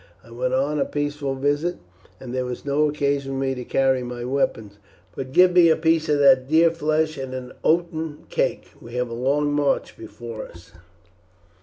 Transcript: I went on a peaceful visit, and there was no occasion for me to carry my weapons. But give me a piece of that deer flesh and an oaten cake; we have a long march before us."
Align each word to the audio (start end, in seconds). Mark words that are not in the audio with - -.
I 0.23 0.31
went 0.31 0.55
on 0.55 0.79
a 0.79 0.85
peaceful 0.85 1.35
visit, 1.35 1.75
and 2.19 2.33
there 2.33 2.43
was 2.43 2.65
no 2.65 2.89
occasion 2.89 3.33
for 3.33 3.37
me 3.37 3.53
to 3.53 3.63
carry 3.63 4.01
my 4.01 4.25
weapons. 4.25 4.79
But 5.15 5.31
give 5.31 5.53
me 5.53 5.69
a 5.69 5.75
piece 5.75 6.09
of 6.09 6.17
that 6.17 6.47
deer 6.47 6.71
flesh 6.71 7.19
and 7.19 7.35
an 7.35 7.51
oaten 7.63 8.25
cake; 8.27 8.69
we 8.81 8.95
have 8.95 9.09
a 9.11 9.13
long 9.13 9.53
march 9.53 9.95
before 9.95 10.47
us." 10.47 10.71